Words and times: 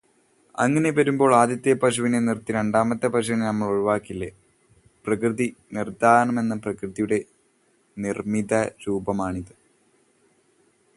അങ്ങനെ 0.57 0.89
വരുമ്പോൾ 0.89 1.35
ആദ്യത്തെ 1.35 1.73
പശുവിനെ 1.73 2.19
നിർത്തി 2.19 2.51
രണ്ടാമത്തെ 2.51 3.07
പശുവിനെ 3.07 3.45
നമ്മൾ 3.45 3.67
ഒഴിവാക്കില്ലേ? 3.67 4.29
പ്രകൃതി 5.05 5.47
നിർദ്ധാരണമെന്ന 5.73 6.55
പ്രക്രിയയുടെ 6.55 7.19
നിര്മിതരൂപമാണിത്. 7.97 9.53